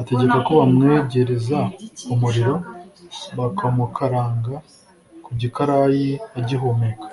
[0.00, 1.58] ategeka ko bamwegereza
[2.12, 2.54] umuriro
[3.38, 4.54] bakamukaranga
[5.24, 7.06] ku gikarayi agihumeka